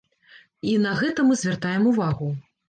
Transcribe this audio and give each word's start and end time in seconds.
І 0.69 0.77
на 0.85 0.93
гэта 1.01 1.27
мы 1.27 1.37
звяртаем 1.43 1.87
увагу. 1.93 2.33